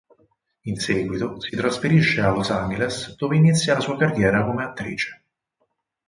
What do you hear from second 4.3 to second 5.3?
come attrice.